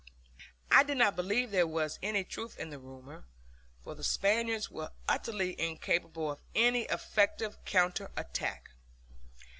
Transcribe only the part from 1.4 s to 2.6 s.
there was any truth